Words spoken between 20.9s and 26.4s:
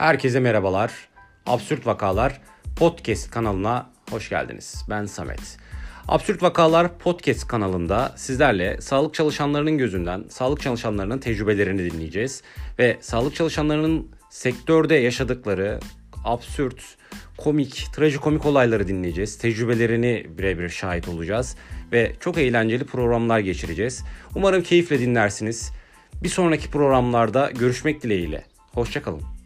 olacağız ve çok eğlenceli programlar geçireceğiz. Umarım keyifle dinlersiniz. Bir